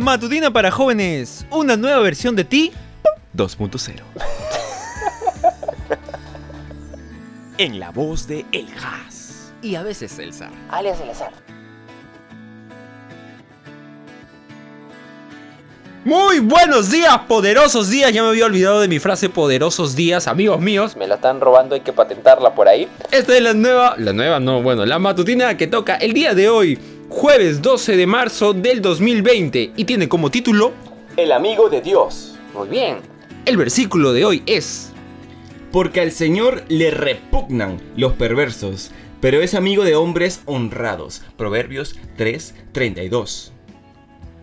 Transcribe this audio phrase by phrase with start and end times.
[0.00, 2.72] Matutina para jóvenes, una nueva versión de ti
[3.36, 4.00] 2.0.
[7.58, 9.52] en la voz de El Haas.
[9.60, 10.48] y a veces Elsa.
[10.70, 11.32] alias el azar.
[16.02, 18.10] Muy buenos días, poderosos días.
[18.10, 20.96] Ya me había olvidado de mi frase poderosos días, amigos míos.
[20.96, 22.88] Me la están robando, hay que patentarla por ahí.
[23.10, 26.48] Esta es la nueva, la nueva no, bueno, la matutina que toca el día de
[26.48, 26.78] hoy,
[27.10, 30.72] jueves 12 de marzo del 2020 y tiene como título
[31.16, 32.36] El amigo de Dios.
[32.54, 32.98] Muy bien.
[33.46, 34.92] el versículo de hoy es
[35.72, 41.22] Porque al Señor le repugnan los perversos, pero es amigo de hombres honrados.
[41.36, 43.50] Proverbios 3:32.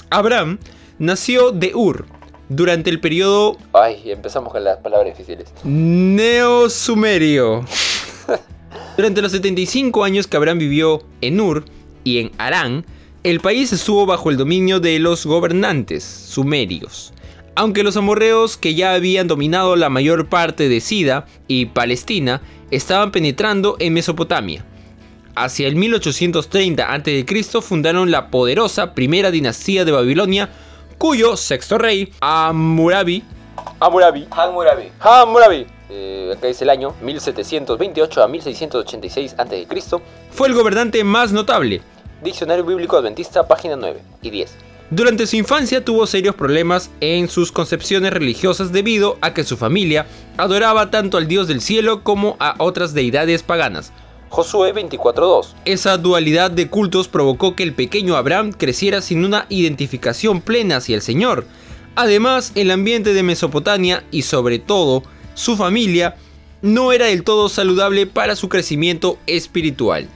[0.09, 0.59] Abraham
[0.99, 2.05] nació de Ur
[2.49, 5.47] durante el periodo Ay, empezamos con las palabras difíciles.
[5.63, 7.66] Neosumerio.
[8.97, 11.66] Durante los 75 años que Abraham vivió en Ur
[12.07, 12.85] y en Arán,
[13.23, 17.11] el país estuvo bajo el dominio de los gobernantes sumerios.
[17.53, 22.41] Aunque los amorreos que ya habían dominado la mayor parte de Sida y Palestina
[22.72, 24.64] estaban penetrando en Mesopotamia.
[25.36, 27.61] Hacia el 1830 a.C.
[27.61, 30.49] fundaron la poderosa primera dinastía de Babilonia,
[30.97, 33.21] cuyo sexto rey, Amurabi,
[33.80, 34.27] Hammurabi.
[34.31, 34.92] Hammurabi.
[34.99, 35.67] Hammurabi.
[35.89, 39.67] Eh, acá dice el año 1728 a 1686 a.C.
[40.31, 41.81] fue el gobernante más notable,
[42.23, 44.56] Diccionario Bíblico Adventista, página 9 y 10.
[44.90, 50.08] Durante su infancia tuvo serios problemas en sus concepciones religiosas debido a que su familia
[50.38, 53.92] adoraba tanto al Dios del cielo como a otras deidades paganas.
[54.30, 55.56] Josué 24.2.
[55.66, 60.95] Esa dualidad de cultos provocó que el pequeño Abraham creciera sin una identificación plena hacia
[60.95, 61.45] el Señor.
[61.95, 66.16] Además, el ambiente de Mesopotamia y sobre todo su familia
[66.62, 70.08] no era del todo saludable para su crecimiento espiritual.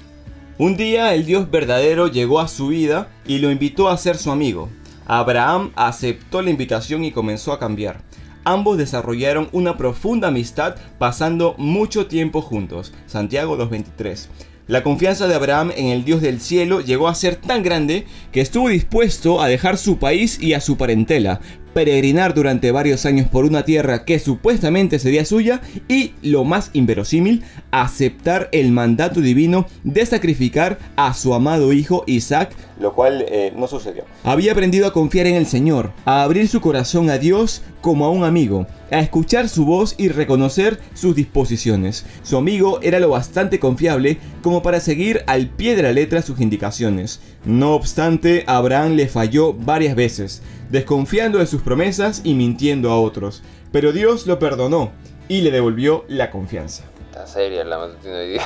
[0.61, 4.29] Un día el Dios verdadero llegó a su vida y lo invitó a ser su
[4.29, 4.69] amigo.
[5.07, 8.03] Abraham aceptó la invitación y comenzó a cambiar.
[8.43, 12.93] Ambos desarrollaron una profunda amistad pasando mucho tiempo juntos.
[13.07, 14.27] Santiago 2.23.
[14.67, 18.41] La confianza de Abraham en el Dios del cielo llegó a ser tan grande que
[18.41, 21.41] estuvo dispuesto a dejar su país y a su parentela,
[21.73, 27.43] peregrinar durante varios años por una tierra que supuestamente sería suya y, lo más inverosímil,
[27.71, 33.67] aceptar el mandato divino de sacrificar a su amado hijo Isaac, lo cual eh, no
[33.67, 34.05] sucedió.
[34.23, 38.11] Había aprendido a confiar en el Señor, a abrir su corazón a Dios como a
[38.11, 42.05] un amigo, a escuchar su voz y reconocer sus disposiciones.
[42.23, 46.39] Su amigo era lo bastante confiable como para seguir al pie de la letra sus
[46.39, 47.19] indicaciones.
[47.45, 53.43] No obstante, Abraham le falló varias veces, desconfiando de sus promesas y mintiendo a otros.
[53.71, 54.91] Pero Dios lo perdonó
[55.27, 56.83] y le devolvió la confianza.
[57.09, 58.45] Está seria la matutina de hoy día.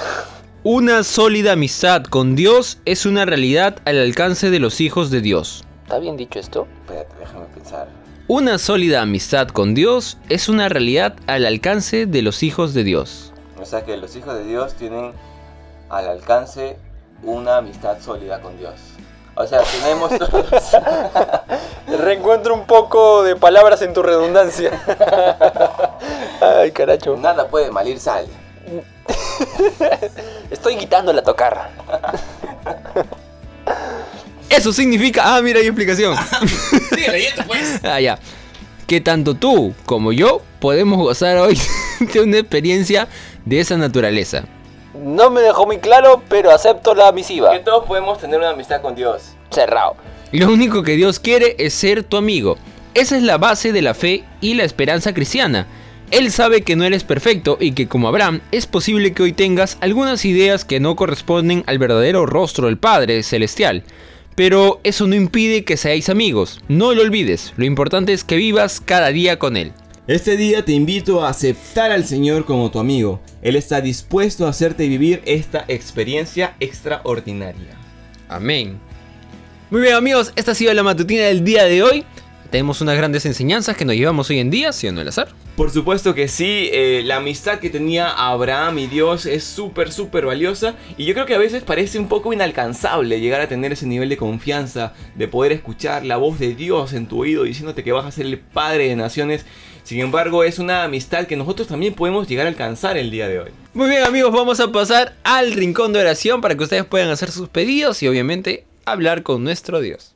[0.63, 5.63] Una sólida amistad con Dios es una realidad al alcance de los hijos de Dios.
[5.83, 6.67] ¿Está bien dicho esto?
[6.81, 7.87] Espérate, déjame pensar.
[8.27, 13.31] Una sólida amistad con Dios es una realidad al alcance de los hijos de Dios.
[13.61, 15.11] O sea que los hijos de Dios tienen
[15.89, 16.77] al alcance
[17.21, 18.73] una amistad sólida con Dios.
[19.35, 20.11] O sea, tenemos
[21.99, 24.71] Reencuentro un poco de palabras en tu redundancia.
[26.41, 27.15] Ay, caracho.
[27.17, 28.25] Nada puede malir sal.
[30.49, 31.69] Estoy quitando la tocarra.
[34.49, 35.35] Eso significa...
[35.35, 36.15] Ah, mira, hay explicación.
[36.89, 37.83] Sigue leyendo, pues.
[37.83, 38.19] ah, ya.
[38.87, 41.59] Que tanto tú como yo podemos gozar hoy
[41.99, 43.07] de una experiencia
[43.43, 44.43] de esa naturaleza.
[45.03, 47.51] No me dejó muy claro, pero acepto la misiva.
[47.51, 49.33] Que todos podemos tener una amistad con Dios.
[49.51, 49.95] Cerrado.
[50.31, 52.57] Lo único que Dios quiere es ser tu amigo.
[52.93, 55.67] Esa es la base de la fe y la esperanza cristiana.
[56.11, 59.77] Él sabe que no eres perfecto y que como Abraham es posible que hoy tengas
[59.81, 63.83] algunas ideas que no corresponden al verdadero rostro del Padre Celestial.
[64.35, 66.59] Pero eso no impide que seáis amigos.
[66.67, 69.73] No lo olvides, lo importante es que vivas cada día con Él.
[70.07, 73.19] Este día te invito a aceptar al Señor como tu amigo.
[73.41, 77.75] Él está dispuesto a hacerte vivir esta experiencia extraordinaria.
[78.29, 78.79] Amén.
[79.71, 82.05] Muy bien amigos, esta ha sido la matutina del día de hoy.
[82.49, 85.29] Tenemos unas grandes enseñanzas que nos llevamos hoy en día, ¿sí o no el azar?
[85.55, 90.25] Por supuesto que sí, eh, la amistad que tenía Abraham y Dios es súper, súper
[90.25, 93.87] valiosa y yo creo que a veces parece un poco inalcanzable llegar a tener ese
[93.87, 97.93] nivel de confianza, de poder escuchar la voz de Dios en tu oído diciéndote que
[97.93, 99.45] vas a ser el Padre de Naciones.
[99.83, 103.39] Sin embargo, es una amistad que nosotros también podemos llegar a alcanzar el día de
[103.39, 103.51] hoy.
[103.73, 107.31] Muy bien amigos, vamos a pasar al rincón de oración para que ustedes puedan hacer
[107.31, 110.14] sus pedidos y obviamente hablar con nuestro Dios.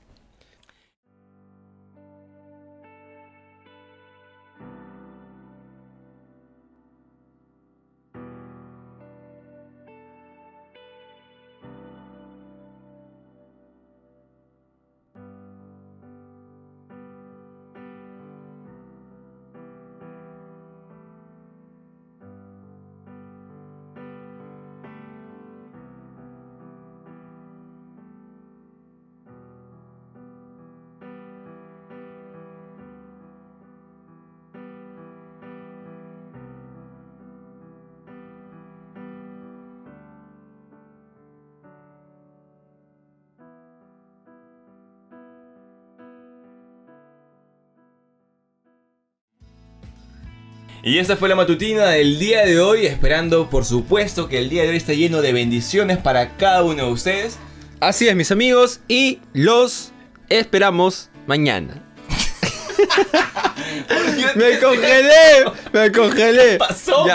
[50.81, 54.63] Y esta fue la matutina del día de hoy, esperando por supuesto que el día
[54.63, 57.37] de hoy esté lleno de bendiciones para cada uno de ustedes.
[57.81, 59.91] Así es, mis amigos, y los
[60.29, 61.83] esperamos mañana.
[64.35, 66.51] me congelé, me congelé.
[66.51, 67.05] ¿Qué pasó?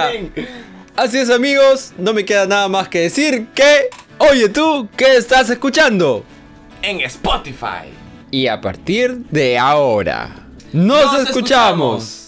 [0.96, 3.88] Así es, amigos, no me queda nada más que decir que,
[4.19, 6.22] oye tú, ¿qué estás escuchando?
[6.82, 7.88] En Spotify.
[8.31, 12.05] Y a partir de ahora, nos, Nos escuchamos.
[12.05, 12.23] escuchamos.